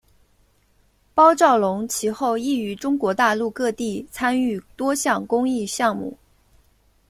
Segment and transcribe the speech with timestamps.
[1.13, 6.17] 包兆龙其后亦于中国大陆各地参与多项公益项目。